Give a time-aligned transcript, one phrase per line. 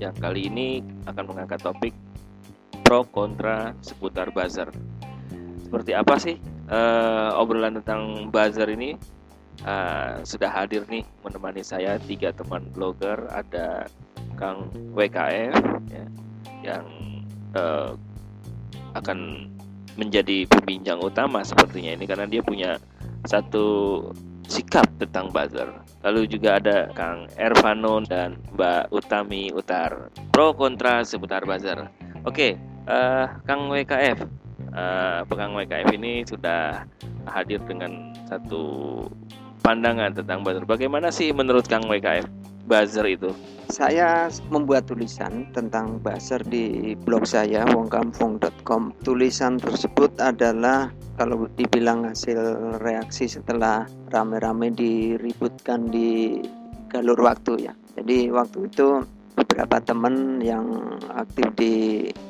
[0.00, 0.68] Yang kali ini
[1.06, 1.94] akan mengangkat topik
[2.82, 4.68] pro kontra seputar buzzer.
[5.64, 6.36] Seperti apa sih
[6.68, 8.96] uh, obrolan tentang buzzer ini?
[9.62, 13.86] Uh, sudah hadir nih menemani saya tiga teman blogger ada
[14.34, 15.54] Kang WKF
[15.92, 16.06] ya,
[16.64, 16.84] yang
[17.54, 17.94] uh,
[18.98, 19.48] akan
[19.96, 22.80] menjadi pembincang utama sepertinya ini karena dia punya
[23.28, 24.00] satu
[24.48, 25.68] sikap tentang buzzer.
[26.02, 30.10] Lalu juga ada Kang Ervano dan Mbak Utami Utar.
[30.34, 31.86] Pro kontra seputar buzzer.
[32.26, 32.58] Oke,
[32.90, 34.26] uh, Kang WKF.
[34.72, 36.82] Uh, eh, Kang WKF ini sudah
[37.28, 38.98] hadir dengan satu
[39.62, 40.66] pandangan tentang buzzer.
[40.66, 43.30] Bagaimana sih menurut Kang WKF buzzer itu?
[43.72, 48.92] Saya membuat tulisan tentang buzzer di blog saya wongkampung.com.
[49.00, 52.36] Tulisan tersebut adalah kalau dibilang hasil
[52.84, 56.40] reaksi setelah rame-rame diributkan di
[56.92, 57.72] galur waktu ya.
[57.96, 59.00] Jadi waktu itu
[59.32, 60.68] beberapa teman yang
[61.16, 61.74] aktif di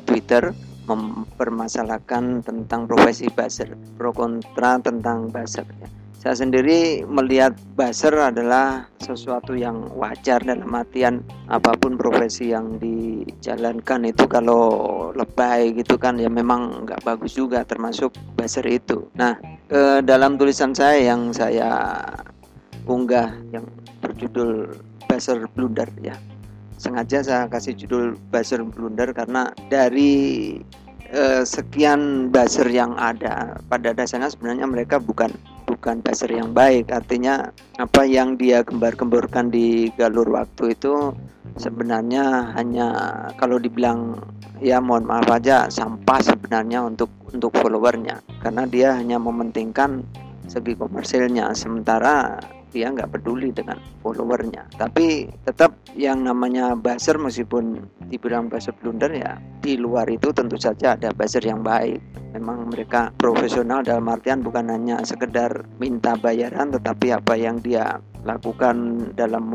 [0.06, 0.54] Twitter
[0.86, 9.58] mempermasalahkan tentang profesi buzzer, pro kontra tentang buzzer ya saya sendiri melihat buzzer adalah sesuatu
[9.58, 11.18] yang wajar dalam artian
[11.50, 17.66] apa pun profesi yang dijalankan itu kalau lebay gitu kan ya memang nggak bagus juga
[17.66, 19.10] termasuk buzzer itu.
[19.18, 19.34] Nah
[19.66, 21.98] eh, dalam tulisan saya yang saya
[22.86, 23.66] unggah yang
[23.98, 24.78] berjudul
[25.10, 26.14] buzzer blunder ya
[26.78, 30.54] sengaja saya kasih judul buzzer blunder karena dari
[31.10, 35.34] eh, sekian buzzer yang ada pada dasarnya sebenarnya mereka bukan
[35.82, 36.94] bukan buzzer yang baik.
[36.94, 37.50] Artinya
[37.82, 41.10] apa yang dia gembar-gemborkan di galur waktu itu
[41.58, 42.86] sebenarnya hanya
[43.34, 44.14] kalau dibilang
[44.62, 48.22] ya mohon maaf aja sampah sebenarnya untuk untuk followernya.
[48.38, 50.06] Karena dia hanya mementingkan
[50.46, 51.50] segi komersilnya.
[51.58, 52.38] Sementara
[52.72, 54.66] dia nggak peduli dengan followernya.
[54.80, 60.96] Tapi tetap yang namanya buzzer meskipun dibilang buzzer blunder ya di luar itu tentu saja
[60.96, 62.00] ada buzzer yang baik.
[62.32, 69.08] Memang mereka profesional dalam artian bukan hanya sekedar minta bayaran tetapi apa yang dia lakukan
[69.12, 69.52] dalam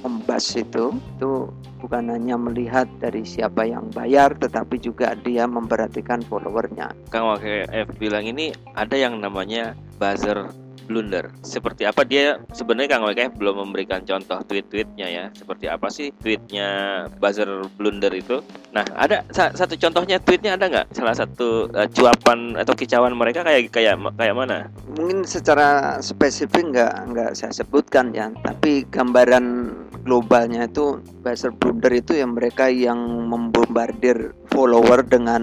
[0.00, 1.32] membas itu itu
[1.80, 6.92] bukan hanya melihat dari siapa yang bayar tetapi juga dia memperhatikan followernya.
[7.12, 10.48] Kang Wakil F bilang ini ada yang namanya buzzer
[10.90, 11.30] blunder.
[11.46, 15.24] Seperti apa dia sebenarnya Kang WKF belum memberikan contoh tweet-tweetnya ya.
[15.30, 17.46] Seperti apa sih tweetnya buzzer
[17.78, 18.42] blunder itu?
[18.74, 20.86] Nah ada satu contohnya tweetnya ada nggak?
[20.90, 24.66] Salah satu uh, cuapan atau kicauan mereka kayak kayak kayak mana?
[24.98, 28.34] Mungkin secara spesifik nggak nggak saya sebutkan ya.
[28.42, 29.70] Tapi gambaran
[30.02, 32.98] globalnya itu buzzer blunder itu yang mereka yang
[33.30, 35.42] membombardir follower dengan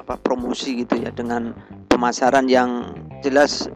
[0.00, 1.52] apa promosi gitu ya dengan
[1.86, 3.68] pemasaran yang jelas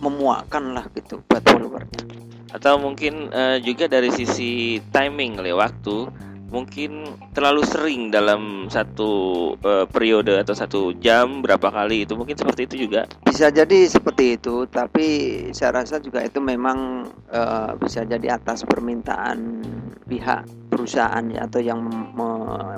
[0.00, 2.02] memuakkan lah gitu buat followernya.
[2.50, 6.10] Atau mungkin uh, juga dari sisi timing kali waktu
[6.50, 12.66] mungkin terlalu sering dalam satu uh, periode atau satu jam berapa kali itu mungkin seperti
[12.66, 13.06] itu juga.
[13.22, 15.06] Bisa jadi seperti itu tapi
[15.54, 19.62] saya rasa juga itu memang uh, bisa jadi atas permintaan
[20.10, 20.42] pihak
[20.74, 21.86] perusahaan ya, atau yang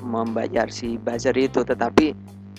[0.04, 1.64] membayar si buzzer itu.
[1.64, 2.12] Tetapi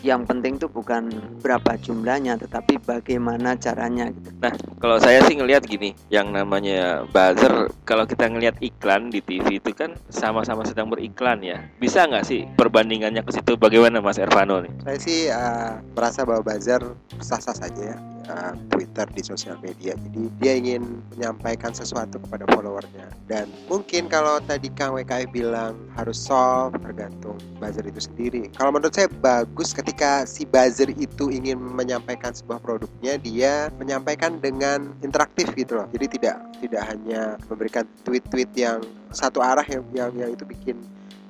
[0.04, 1.08] yang penting tuh bukan
[1.40, 4.30] berapa jumlahnya tetapi bagaimana caranya gitu.
[4.44, 4.52] Nah,
[4.84, 9.72] kalau saya sih ngelihat gini, yang namanya buzzer kalau kita ngelihat iklan di TV itu
[9.72, 11.64] kan sama-sama sedang beriklan ya.
[11.80, 14.72] Bisa nggak sih perbandingannya ke situ bagaimana Mas Ervano nih?
[14.84, 16.84] Saya sih uh, merasa bahwa buzzer
[17.24, 19.96] sah-sah saja ya uh, Twitter di sosial media.
[19.96, 23.08] Jadi dia ingin menyampaikan sesuatu kepada followernya.
[23.28, 28.52] Dan mungkin kalau tadi Kang WKI bilang harus soft tergantung buzzer itu sendiri.
[28.56, 34.92] Kalau menurut saya bagus ketika si buzzer itu ingin menyampaikan sebuah produknya, dia menyampaikan dengan
[35.02, 35.88] interaktif gitu loh.
[35.92, 38.80] Jadi tidak tidak hanya memberikan tweet-tweet yang
[39.14, 40.80] satu arah yang yang, yang itu bikin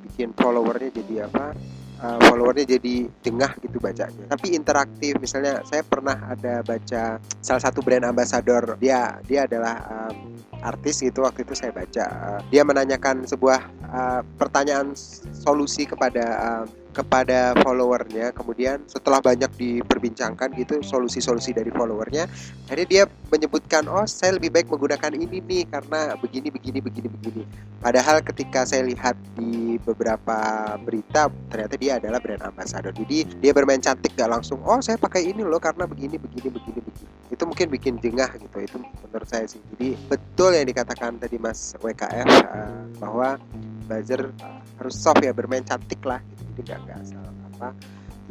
[0.04, 1.58] bikin followernya jadi apa
[2.04, 4.28] uh, followernya jadi jengah gitu bacanya.
[4.28, 9.80] Tapi interaktif misalnya saya pernah ada baca salah satu brand ambassador dia dia adalah
[10.12, 12.06] um, artis gitu waktu itu saya baca.
[12.06, 14.92] Uh, dia menanyakan sebuah uh, pertanyaan
[15.32, 22.30] solusi kepada kepada followernya kemudian setelah banyak diperbincangkan gitu solusi-solusi dari followernya
[22.70, 23.04] akhirnya dia
[23.34, 27.44] menyebutkan oh saya lebih baik menggunakan ini nih karena begini begini begini begini.
[27.82, 30.38] Padahal ketika saya lihat di beberapa
[30.80, 32.94] berita ternyata dia adalah brand ambassador.
[32.94, 36.80] Jadi dia bermain cantik gak langsung oh saya pakai ini loh karena begini begini begini
[36.80, 37.10] begini.
[37.34, 39.60] Itu mungkin bikin jengah gitu itu menurut saya sih.
[39.74, 43.42] Jadi betul yang dikatakan tadi Mas WKF uh, bahwa
[43.90, 46.22] buzzer uh, harus soft ya bermain cantik lah
[46.62, 47.24] tidak nggak asal
[47.54, 47.68] apa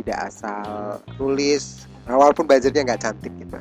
[0.00, 0.64] tidak asal
[1.20, 3.58] nulis nah, walaupun buzzernya nggak cantik gitu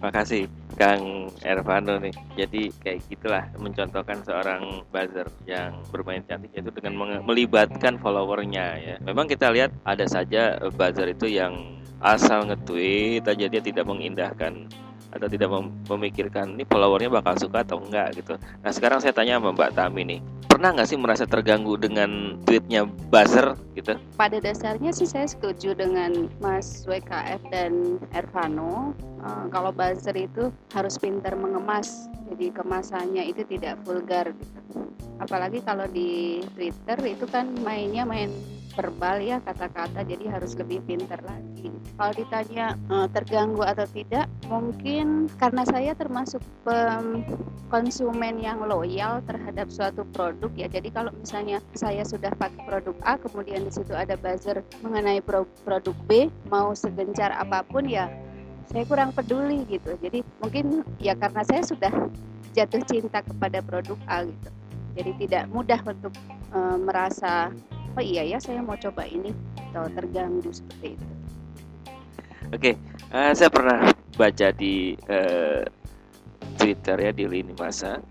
[0.00, 0.48] Makasih
[0.80, 2.16] Kang Ervano nih.
[2.32, 8.96] Jadi kayak gitulah mencontohkan seorang buzzer yang bermain cantik itu dengan melibatkan followernya ya.
[9.04, 14.72] Memang kita lihat ada saja buzzer itu yang asal nge-tweet aja dia tidak mengindahkan
[15.10, 15.50] atau tidak
[15.90, 18.38] memikirkan ini followernya bakal suka atau enggak gitu.
[18.62, 22.86] Nah sekarang saya tanya sama Mbak Tami nih, pernah nggak sih merasa terganggu dengan tweetnya
[23.10, 23.98] buzzer gitu?
[24.14, 28.94] Pada dasarnya sih saya setuju dengan Mas WKF dan Ervano.
[29.20, 35.09] Uh, kalau buzzer itu harus pintar mengemas, jadi kemasannya itu tidak vulgar gitu.
[35.20, 38.32] Apalagi kalau di Twitter itu kan mainnya main
[38.72, 40.00] verbal ya kata-kata.
[40.08, 41.68] Jadi harus lebih pintar lagi.
[42.00, 46.40] Kalau ditanya uh, terganggu atau tidak mungkin karena saya termasuk
[47.68, 50.66] konsumen yang loyal terhadap suatu produk ya.
[50.72, 55.20] Jadi kalau misalnya saya sudah pakai produk A kemudian di situ ada buzzer mengenai
[55.68, 58.08] produk B mau segencar apa pun ya
[58.72, 59.92] saya kurang peduli gitu.
[60.00, 61.92] Jadi mungkin ya karena saya sudah
[62.56, 64.50] jatuh cinta kepada produk A gitu
[65.00, 66.12] jadi tidak mudah untuk
[66.52, 67.48] e, merasa
[67.96, 69.32] oh iya ya saya mau coba ini
[69.72, 71.06] atau terganggu seperti itu.
[72.50, 72.74] Oke,
[73.14, 75.62] uh, saya pernah baca di uh,
[76.58, 78.02] Twitter ya di lini masa.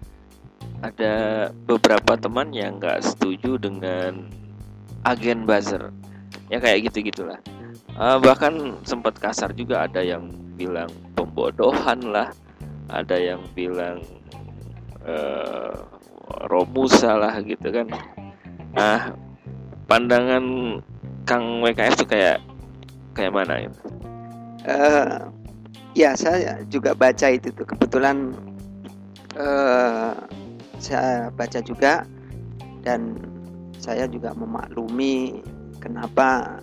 [0.79, 4.31] Ada beberapa teman yang nggak setuju dengan
[5.03, 5.91] agen buzzer.
[6.47, 7.39] Ya kayak gitu gitulah
[7.99, 12.31] uh, bahkan sempat kasar juga ada yang bilang pembodohan lah
[12.89, 14.01] ada yang bilang
[15.03, 15.75] uh,
[16.47, 17.87] romusa lah gitu kan
[18.77, 19.13] nah
[19.89, 20.77] pandangan
[21.25, 22.41] Kang WKF tuh kayak
[23.13, 23.69] kayak mana ya?
[24.65, 25.17] Uh,
[25.93, 28.33] ya saya juga baca itu tuh kebetulan
[29.37, 30.13] uh,
[30.81, 32.05] saya baca juga
[32.81, 33.17] dan
[33.77, 35.43] saya juga memaklumi
[35.77, 36.59] kenapa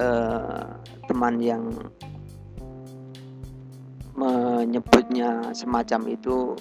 [0.00, 0.64] uh,
[1.06, 1.68] teman yang
[4.14, 6.54] menyebutnya semacam itu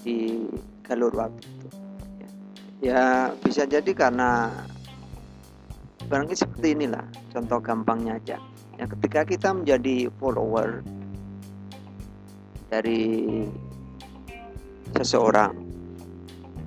[0.00, 0.46] di
[0.90, 1.68] galur waktu itu.
[2.82, 4.50] Ya bisa jadi karena
[6.10, 8.42] barangkali seperti inilah contoh gampangnya aja.
[8.74, 10.82] Ya ketika kita menjadi follower
[12.66, 13.46] dari
[14.98, 15.54] seseorang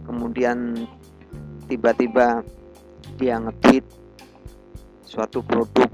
[0.07, 0.87] kemudian
[1.67, 2.47] tiba-tiba
[3.19, 3.83] dia nge-tweet
[5.03, 5.91] suatu produk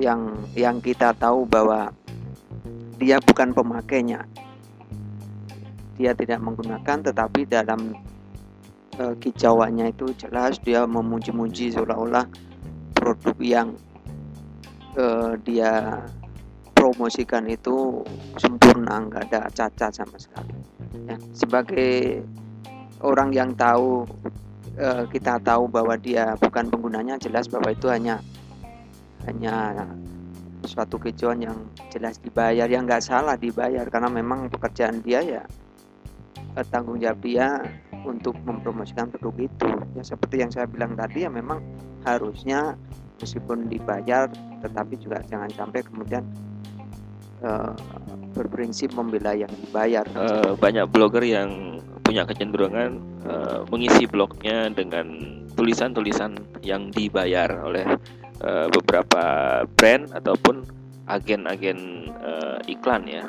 [0.00, 1.92] yang yang kita tahu bahwa
[2.96, 4.24] dia bukan pemakainya
[6.00, 7.92] dia tidak menggunakan tetapi dalam
[8.96, 12.24] uh, kicauannya itu jelas dia memuji-muji seolah-olah
[12.96, 13.68] produk yang
[14.96, 16.00] uh, dia
[16.72, 18.00] promosikan itu
[18.40, 20.56] sempurna nggak ada cacat sama sekali.
[21.04, 22.24] Ya, sebagai
[23.04, 24.08] orang yang tahu
[24.80, 28.24] uh, kita tahu bahwa dia bukan penggunanya jelas bahwa itu hanya
[29.28, 29.84] hanya
[30.64, 31.56] suatu kicauan yang
[31.92, 32.64] jelas dibayar.
[32.64, 35.44] Yang nggak salah dibayar karena memang pekerjaan dia ya
[36.68, 37.62] tanggung jawab dia
[38.04, 39.68] untuk mempromosikan produk itu.
[39.96, 41.60] Ya seperti yang saya bilang tadi ya memang
[42.04, 42.76] harusnya
[43.20, 44.32] meskipun dibayar
[44.64, 46.24] tetapi juga jangan sampai kemudian
[47.44, 47.76] uh,
[48.32, 50.04] berprinsip membela yang dibayar.
[50.16, 52.98] Uh, banyak blogger yang punya kecenderungan
[53.28, 56.34] uh, mengisi blognya dengan tulisan-tulisan
[56.64, 57.84] yang dibayar oleh
[58.42, 59.22] uh, beberapa
[59.76, 60.64] brand ataupun
[61.10, 63.24] agen-agen uh, iklan ya.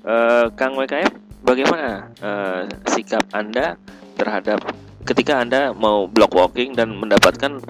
[0.00, 3.76] Uh, Kang WKF bagaimana uh, sikap Anda
[4.16, 4.60] terhadap
[5.08, 7.60] ketika Anda mau blog walking dan mendapatkan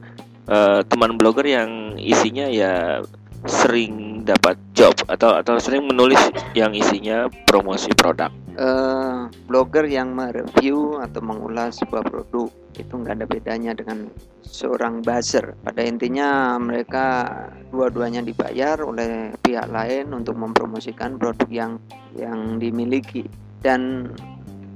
[0.50, 3.02] uh, teman blogger yang isinya ya
[3.48, 6.20] sering dapat job atau atau sering menulis
[6.52, 8.28] yang isinya promosi produk.
[8.60, 14.12] Uh, blogger yang mereview atau mengulas sebuah produk itu nggak ada bedanya dengan
[14.44, 15.56] seorang buzzer.
[15.64, 17.32] Pada intinya mereka
[17.72, 21.72] dua-duanya dibayar oleh pihak lain untuk mempromosikan produk yang
[22.12, 23.24] yang dimiliki
[23.60, 24.10] dan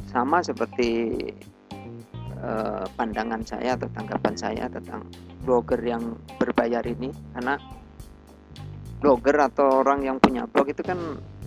[0.08, 1.12] sama seperti
[2.38, 5.02] uh, pandangan saya atau tanggapan saya tentang
[5.42, 7.10] blogger yang berbayar ini.
[7.34, 7.58] Karena
[9.00, 10.96] blogger atau orang yang punya blog itu kan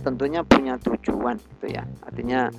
[0.02, 1.82] tentunya punya tujuan gitu ya.
[2.06, 2.50] Artinya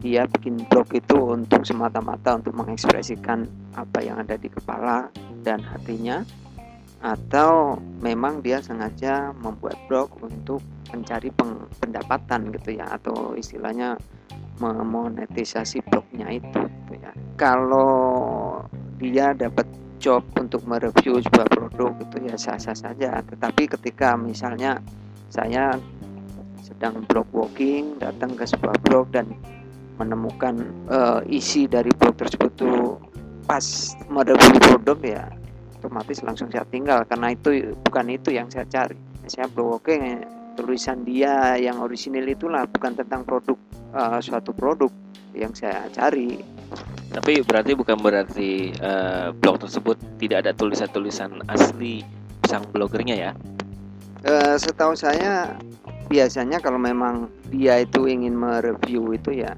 [0.00, 3.44] dia bikin blog itu untuk semata-mata untuk mengekspresikan
[3.76, 5.12] apa yang ada di kepala
[5.44, 6.24] dan hatinya
[7.00, 10.60] atau memang dia sengaja membuat blog untuk
[10.92, 11.32] mencari
[11.80, 13.96] pendapatan gitu ya atau istilahnya
[14.60, 17.12] memonetisasi blognya itu gitu ya.
[17.40, 18.60] Kalau
[19.00, 19.64] dia dapat
[19.96, 23.24] job untuk mereview sebuah produk itu ya sah-sah saja.
[23.24, 24.76] Tetapi ketika misalnya
[25.32, 25.80] saya
[26.60, 29.32] sedang blog walking datang ke sebuah blog dan
[29.96, 33.00] menemukan uh, isi dari blog tersebut tuh
[33.48, 33.64] pas
[34.08, 35.24] mereview produk ya
[35.80, 38.96] otomatis langsung saya tinggal karena itu bukan itu yang saya cari.
[39.24, 40.20] Saya blog walking
[40.60, 43.56] tulisan dia yang orisinil itulah bukan tentang produk
[43.96, 44.92] uh, suatu produk
[45.32, 46.42] yang saya cari
[47.10, 52.06] tapi berarti bukan berarti uh, blog tersebut tidak ada tulisan-tulisan asli
[52.46, 53.30] sang blogernya ya
[54.28, 55.58] uh, setahu saya
[56.10, 59.54] biasanya kalau memang dia itu ingin mereview itu ya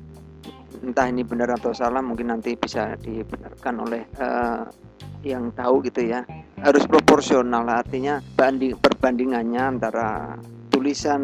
[0.82, 4.66] entah ini benar atau salah mungkin nanti bisa dibenarkan oleh uh,
[5.22, 6.26] yang tahu gitu ya.
[6.62, 10.38] Harus proporsional artinya banding perbandingannya antara
[10.72, 11.22] tulisan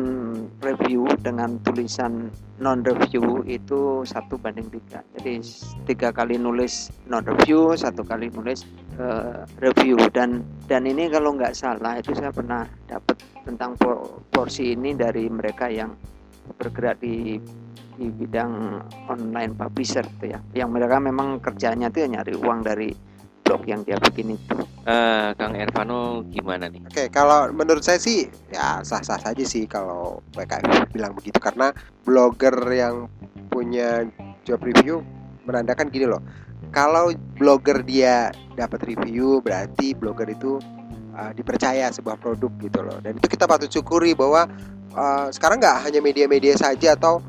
[0.60, 2.28] review dengan tulisan
[2.58, 5.00] non review itu satu banding tiga.
[5.18, 5.40] Jadi
[5.88, 8.66] tiga kali nulis non review satu kali nulis
[9.00, 9.96] uh, review.
[10.12, 13.78] Dan dan ini kalau nggak salah itu saya pernah dapat tentang
[14.30, 15.96] porsi ini dari mereka yang
[16.60, 17.40] bergerak di
[17.98, 18.78] di bidang
[19.10, 20.38] online publisher itu ya.
[20.54, 22.90] Yang mereka memang kerjanya itu ya nyari uang dari
[23.48, 24.60] blog yang dia bikin itu.
[24.84, 26.84] Uh, Kang Ervano gimana nih?
[26.84, 31.40] Oke okay, kalau menurut saya sih ya sah-sah saja sih kalau WKF bilang begitu.
[31.40, 31.72] Karena
[32.04, 33.08] blogger yang
[33.48, 34.04] punya
[34.44, 35.00] job review
[35.48, 36.20] menandakan gini loh.
[36.76, 37.08] Kalau
[37.40, 40.60] blogger dia dapat review berarti blogger itu
[41.16, 43.00] uh, dipercaya sebuah produk gitu loh.
[43.00, 44.44] Dan itu kita patut syukuri bahwa
[44.92, 47.24] uh, sekarang nggak hanya media-media saja atau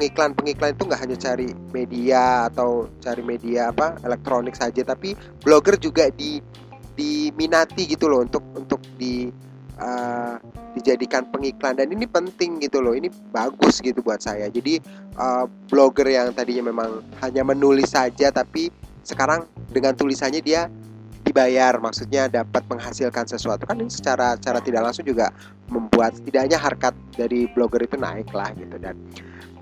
[0.00, 5.12] pengiklan-pengiklan itu nggak hanya cari media atau cari media apa elektronik saja tapi
[5.44, 6.40] blogger juga di
[6.96, 9.28] diminati gitu loh untuk untuk di
[9.76, 10.40] uh,
[10.72, 11.76] dijadikan pengiklan.
[11.76, 14.48] Dan ini penting gitu loh ini bagus gitu buat saya.
[14.48, 14.80] Jadi
[15.20, 18.72] uh, blogger yang tadinya memang hanya menulis saja tapi
[19.04, 20.72] sekarang dengan tulisannya dia
[21.20, 23.68] dibayar maksudnya dapat menghasilkan sesuatu.
[23.68, 25.28] Kan ini secara cara tidak langsung juga
[25.68, 28.80] membuat setidaknya harkat dari blogger itu naik lah gitu.
[28.80, 28.96] Dan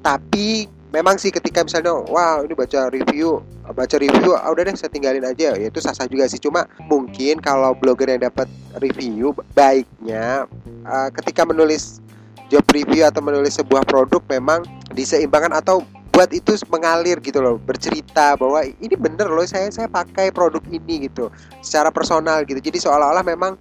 [0.00, 3.44] tapi memang sih ketika misalnya wow ini baca review
[3.76, 5.52] baca review ah, udah deh saya tinggalin aja.
[5.56, 6.40] Ya itu sah-sah juga sih.
[6.40, 8.48] Cuma mungkin kalau blogger yang dapat
[8.80, 10.48] review baiknya
[10.88, 12.00] uh, ketika menulis
[12.48, 14.64] job review atau menulis sebuah produk memang
[14.96, 20.34] diseimbangkan atau buat itu mengalir gitu loh bercerita bahwa ini bener loh saya saya pakai
[20.34, 21.28] produk ini gitu
[21.60, 22.58] secara personal gitu.
[22.58, 23.54] Jadi seolah-olah memang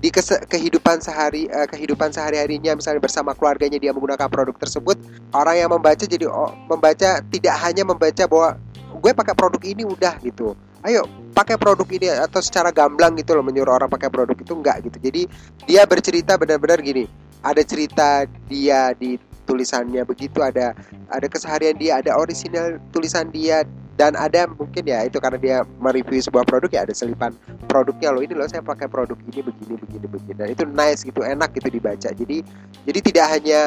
[0.00, 0.08] di
[0.48, 4.96] kehidupan sehari uh, kehidupan sehari-harinya misalnya bersama keluarganya dia menggunakan produk tersebut
[5.36, 8.56] orang yang membaca jadi oh, membaca tidak hanya membaca bahwa
[9.00, 10.56] gue pakai produk ini udah gitu.
[10.80, 11.04] Ayo
[11.36, 14.96] pakai produk ini atau secara gamblang gitu loh menyuruh orang pakai produk itu enggak gitu.
[14.96, 15.22] Jadi
[15.68, 17.04] dia bercerita benar-benar gini.
[17.40, 19.16] Ada cerita dia di
[19.50, 20.06] tulisannya.
[20.06, 20.70] Begitu ada
[21.10, 23.66] ada keseharian dia ada orisinal tulisan dia
[23.98, 27.34] dan ada mungkin ya itu karena dia mereview sebuah produk ya ada selipan
[27.66, 28.22] produknya loh.
[28.22, 30.36] Ini loh saya pakai produk ini begini begini begini.
[30.38, 32.08] Dan itu nice gitu enak gitu dibaca.
[32.14, 32.46] Jadi
[32.86, 33.60] jadi tidak hanya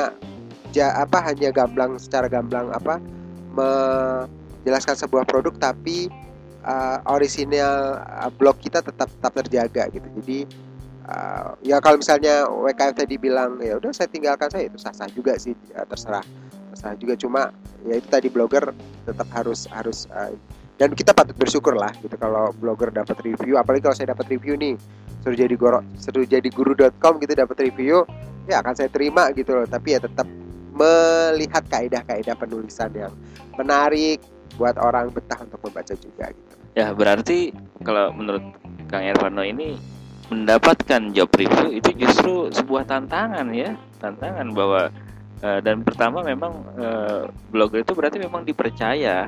[0.73, 2.97] ja, apa hanya gamblang secara gamblang apa
[3.53, 6.09] menjelaskan sebuah produk tapi
[6.65, 10.07] uh, orisinal uh, blog kita tetap tetap terjaga gitu.
[10.23, 10.39] Jadi
[11.07, 15.09] uh, ya kalau misalnya WKF tadi bilang ya udah saya tinggalkan saya itu sah sah
[15.11, 16.23] juga sih ya, terserah
[16.73, 17.13] terserah juga.
[17.19, 17.41] Cuma
[17.87, 18.71] ya itu tadi blogger
[19.03, 20.31] tetap harus harus uh,
[20.81, 23.59] dan kita patut bersyukur lah gitu kalau blogger dapat review.
[23.59, 24.75] Apalagi kalau saya dapat review nih
[25.23, 28.03] suruh jadi guru suruh jadi guru.com gitu dapat review
[28.49, 29.67] ya akan saya terima gitu loh.
[29.67, 30.27] Tapi ya tetap
[30.73, 33.13] melihat kaidah-kaidah penulisan yang
[33.53, 34.17] menarik
[34.57, 36.53] buat orang betah untuk membaca juga gitu.
[36.73, 37.53] Ya berarti
[37.85, 38.41] kalau menurut
[38.89, 39.77] Kang Ervano ini
[40.31, 43.75] mendapatkan job review itu justru sebuah tantangan ya.
[43.99, 44.91] Tantangan bahwa
[45.43, 49.27] Eh, dan pertama memang uh, blogger itu berarti memang dipercaya.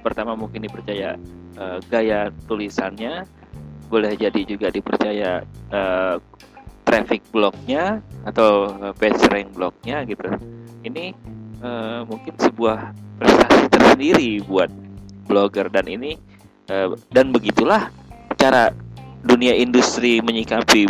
[0.00, 1.20] Pertama mungkin dipercaya
[1.60, 3.28] uh, gaya tulisannya
[3.92, 6.16] boleh jadi juga dipercaya uh,
[6.88, 10.32] traffic blognya atau page rank blognya gitu.
[10.80, 11.12] Ini
[11.60, 14.72] uh, mungkin sebuah prestasi tersendiri buat
[15.28, 16.16] blogger dan ini
[16.72, 17.92] uh, dan begitulah
[18.40, 18.72] cara
[19.24, 20.88] dunia industri menyikapi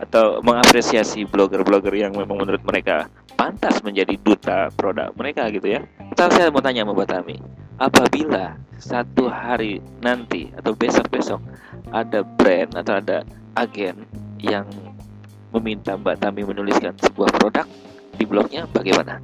[0.00, 5.80] atau mengapresiasi blogger-blogger yang memang menurut mereka pantas menjadi duta produk mereka gitu ya.
[6.16, 7.36] Tapi saya mau tanya sama Mbak Tami,
[7.80, 11.40] apabila satu hari nanti atau besok-besok
[11.92, 13.24] ada brand atau ada
[13.56, 14.08] agen
[14.40, 14.64] yang
[15.52, 17.66] meminta Mbak Tami menuliskan sebuah produk
[18.16, 19.20] di blognya, bagaimana?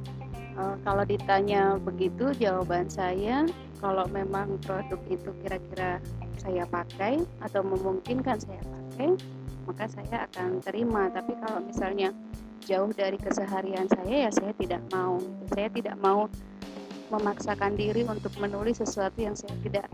[0.57, 3.45] Uh, kalau ditanya begitu, jawaban saya
[3.77, 6.01] kalau memang produk itu kira-kira
[6.39, 9.17] saya pakai atau memungkinkan saya pakai,
[9.67, 11.11] maka saya akan terima.
[11.11, 12.13] Tapi kalau misalnya
[12.63, 15.19] jauh dari keseharian saya ya saya tidak mau.
[15.53, 16.27] Saya tidak mau
[17.07, 19.87] memaksakan diri untuk menulis sesuatu yang saya tidak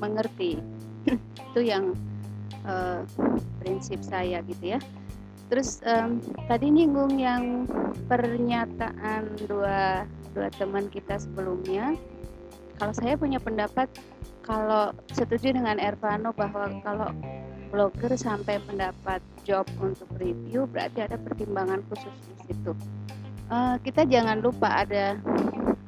[0.00, 0.60] mengerti.
[1.52, 1.96] Itu yang
[2.68, 3.02] uh,
[3.60, 4.80] prinsip saya gitu ya.
[5.48, 7.64] Terus um, tadi nyinggung yang
[8.04, 10.04] pernyataan dua
[10.36, 11.96] dua teman kita sebelumnya.
[12.76, 13.90] Kalau saya punya pendapat
[14.48, 17.12] kalau setuju dengan Ervano bahwa kalau
[17.68, 22.72] blogger sampai mendapat job untuk review berarti ada pertimbangan khusus di situ.
[23.52, 25.20] Eh, kita jangan lupa ada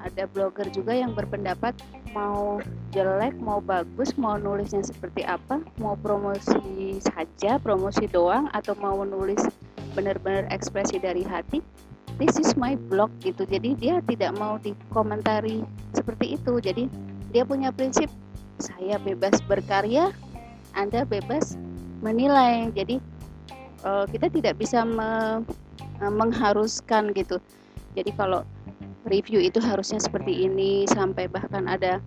[0.00, 1.72] ada blogger juga yang berpendapat
[2.12, 2.60] mau
[2.92, 9.40] jelek mau bagus mau nulisnya seperti apa mau promosi saja promosi doang atau mau nulis
[9.92, 11.60] benar-benar ekspresi dari hati
[12.20, 13.48] this is my blog gitu.
[13.48, 15.64] Jadi dia tidak mau dikomentari
[15.96, 16.60] seperti itu.
[16.60, 16.84] Jadi
[17.32, 18.12] dia punya prinsip
[18.60, 20.12] saya bebas berkarya
[20.76, 21.58] anda bebas
[22.04, 22.70] menilai.
[22.72, 23.00] Jadi
[23.84, 25.42] eh, kita tidak bisa me-
[26.00, 27.40] eh, mengharuskan gitu.
[27.96, 28.46] Jadi kalau
[29.08, 31.98] review itu harusnya seperti ini sampai bahkan ada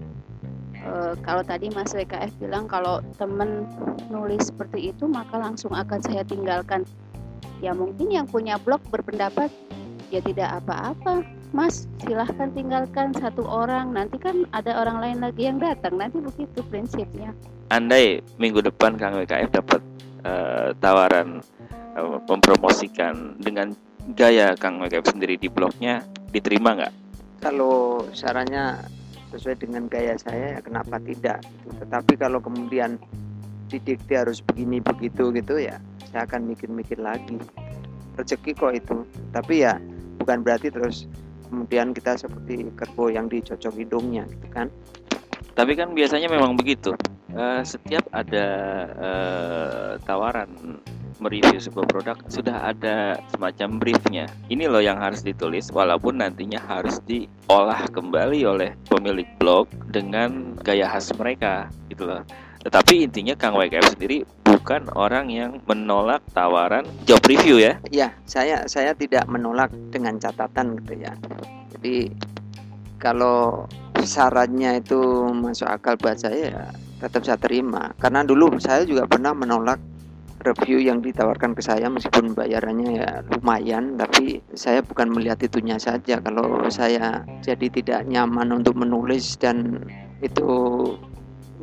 [0.80, 3.68] eh, kalau tadi Mas WKF bilang kalau temen
[4.08, 6.86] nulis seperti itu maka langsung akan saya tinggalkan.
[7.64, 9.48] Ya mungkin yang punya blog berpendapat
[10.12, 13.94] ya tidak apa-apa Mas silahkan tinggalkan satu orang.
[13.94, 16.02] Nanti kan ada orang lain lagi yang datang.
[16.02, 17.32] Nanti begitu prinsipnya.
[17.70, 19.82] Andai minggu depan Kang WKF dapat
[20.26, 21.46] eh, tawaran
[21.94, 23.78] eh, mempromosikan dengan
[24.18, 26.02] gaya Kang WKF sendiri di blognya,
[26.34, 27.04] diterima nggak?
[27.44, 28.80] kalau sarannya
[29.36, 31.44] sesuai dengan gaya saya ya kenapa tidak?
[31.84, 32.96] Tetapi kalau kemudian
[33.68, 35.76] didikte harus begini begitu gitu ya
[36.08, 37.36] saya akan mikir-mikir lagi.
[38.16, 38.96] Rezeki kok itu.
[39.36, 39.76] Tapi ya
[40.24, 41.10] bukan berarti terus
[41.54, 44.74] kemudian kita seperti kerbau yang dicocok hidungnya gitu kan
[45.54, 46.98] Tapi kan biasanya memang begitu.
[47.30, 48.48] Eh, setiap ada
[48.90, 50.82] eh, tawaran
[51.22, 54.26] mereview sebuah produk sudah ada semacam briefnya.
[54.50, 60.90] Ini loh yang harus ditulis, walaupun nantinya harus diolah kembali oleh pemilik blog dengan gaya
[60.90, 62.26] khas mereka, gitu loh.
[62.64, 67.76] Tetapi intinya Kang WKF sendiri bukan orang yang menolak tawaran job review ya.
[67.92, 71.12] ya saya saya tidak menolak dengan catatan gitu ya.
[71.76, 72.08] Jadi
[73.04, 73.68] kalau
[74.00, 75.00] sarannya itu
[75.36, 76.64] masuk akal buat saya ya
[77.04, 77.92] tetap saya terima.
[78.00, 79.84] Karena dulu saya juga pernah menolak
[80.44, 86.24] review yang ditawarkan ke saya meskipun bayarannya ya lumayan tapi saya bukan melihat itunya saja.
[86.24, 89.84] Kalau saya jadi tidak nyaman untuk menulis dan
[90.24, 90.48] itu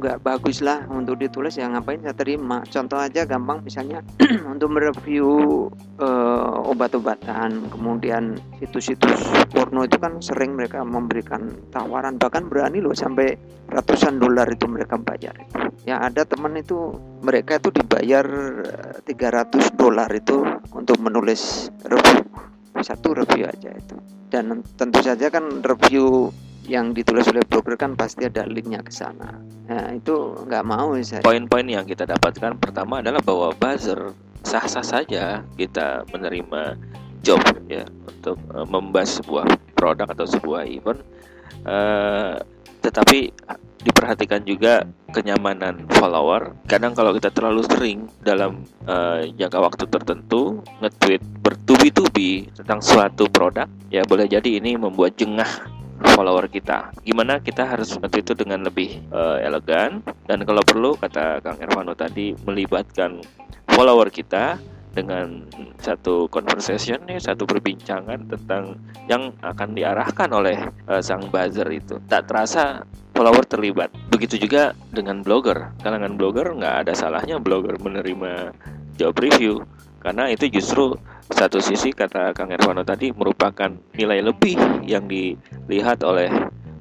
[0.00, 2.64] nggak bagus lah untuk ditulis ya ngapain saya terima?
[2.64, 4.00] Contoh aja gampang misalnya
[4.52, 5.68] untuk mereview
[6.00, 9.20] eh, obat-obatan kemudian situs-situs
[9.52, 13.36] porno itu kan sering mereka memberikan tawaran bahkan berani loh sampai
[13.68, 15.36] ratusan dolar itu mereka bayar.
[15.84, 18.24] Ya ada teman itu mereka itu dibayar
[19.04, 20.40] eh, 300 dolar itu
[20.72, 22.24] untuk menulis review.
[22.80, 23.96] Satu review aja itu.
[24.32, 26.32] Dan tentu saja kan review
[26.70, 29.42] yang ditulis oleh blogger kan pasti ada linknya ke sana.
[29.66, 34.14] Nah itu nggak mau saya Poin-poin yang kita dapatkan pertama adalah bahwa buzzer
[34.46, 36.78] sah-sah saja kita menerima
[37.26, 41.02] job ya untuk eh, membahas sebuah produk atau sebuah event.
[41.66, 42.34] Eh,
[42.80, 43.18] tetapi
[43.80, 46.54] diperhatikan juga kenyamanan follower.
[46.70, 53.66] Kadang kalau kita terlalu sering dalam eh, jangka waktu tertentu nge-tweet bertubi-tubi tentang suatu produk
[53.90, 55.79] ya boleh jadi ini membuat jengah
[56.16, 61.44] follower kita gimana kita harus nge-tweet itu dengan lebih eh, elegan dan kalau perlu kata
[61.44, 63.20] Kang Ervano tadi melibatkan
[63.70, 64.58] follower kita
[64.90, 65.46] dengan
[65.78, 68.74] satu conversation nih, satu perbincangan tentang
[69.06, 72.02] yang akan diarahkan oleh eh, sang buzzer itu.
[72.10, 72.82] Tak terasa
[73.14, 73.94] follower terlibat.
[74.10, 75.70] Begitu juga dengan blogger.
[75.86, 78.50] Kalangan blogger nggak ada salahnya blogger menerima
[78.98, 79.62] job review
[80.00, 80.96] karena itu justru
[81.30, 86.28] satu sisi kata Kang Ervano tadi merupakan nilai lebih yang dilihat oleh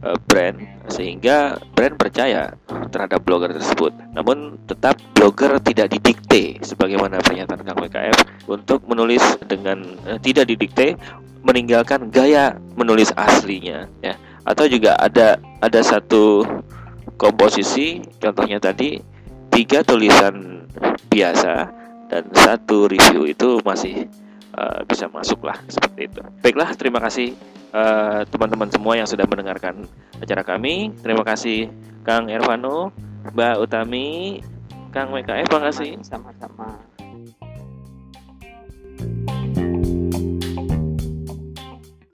[0.04, 0.58] eh, brand
[0.90, 2.54] sehingga brand percaya
[2.90, 3.94] terhadap blogger tersebut.
[4.14, 8.18] Namun tetap blogger tidak didikte sebagaimana pernyataan Kang WKF
[8.50, 10.98] untuk menulis dengan eh, tidak didikte
[11.46, 14.18] meninggalkan gaya menulis aslinya ya.
[14.44, 16.44] Atau juga ada ada satu
[17.20, 18.98] komposisi contohnya tadi
[19.54, 20.66] tiga tulisan
[21.12, 21.70] biasa
[22.10, 24.10] dan satu review itu masih
[24.60, 26.22] eh, bisa masuk lah seperti itu.
[26.44, 27.32] Baiklah, terima kasih
[27.72, 29.88] eh, teman-teman semua yang sudah mendengarkan
[30.20, 30.92] acara kami.
[31.00, 31.72] Terima kasih
[32.04, 32.92] Kang Ervano,
[33.32, 34.40] Mbak Utami,
[34.92, 35.92] Kang WKF, terima kasih.
[36.04, 36.89] sama-sama